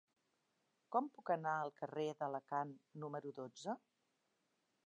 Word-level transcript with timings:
Com 0.95 1.09
puc 1.17 1.29
anar 1.35 1.53
al 1.65 1.73
carrer 1.83 2.07
d'Alacant 2.21 2.75
número 3.05 3.37
dotze? 3.43 3.81